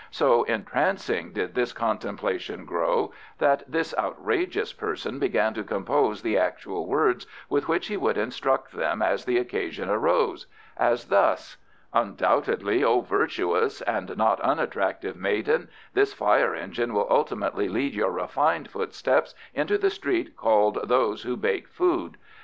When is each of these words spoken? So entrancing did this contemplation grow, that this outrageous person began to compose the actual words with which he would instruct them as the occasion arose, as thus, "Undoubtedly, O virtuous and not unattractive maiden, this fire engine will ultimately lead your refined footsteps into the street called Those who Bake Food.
So 0.09 0.41
entrancing 0.45 1.31
did 1.31 1.53
this 1.53 1.73
contemplation 1.73 2.65
grow, 2.65 3.13
that 3.37 3.61
this 3.71 3.93
outrageous 3.99 4.73
person 4.73 5.19
began 5.19 5.53
to 5.53 5.63
compose 5.63 6.23
the 6.23 6.39
actual 6.39 6.87
words 6.87 7.27
with 7.49 7.67
which 7.67 7.85
he 7.85 7.97
would 7.97 8.17
instruct 8.17 8.71
them 8.71 9.03
as 9.03 9.25
the 9.25 9.37
occasion 9.37 9.91
arose, 9.91 10.47
as 10.75 11.05
thus, 11.09 11.57
"Undoubtedly, 11.93 12.83
O 12.83 13.01
virtuous 13.01 13.81
and 13.83 14.17
not 14.17 14.39
unattractive 14.41 15.17
maiden, 15.17 15.69
this 15.93 16.15
fire 16.15 16.55
engine 16.55 16.95
will 16.95 17.05
ultimately 17.07 17.69
lead 17.69 17.93
your 17.93 18.09
refined 18.09 18.71
footsteps 18.71 19.35
into 19.53 19.77
the 19.77 19.91
street 19.91 20.35
called 20.35 20.79
Those 20.85 21.21
who 21.21 21.37
Bake 21.37 21.67
Food. 21.67 22.17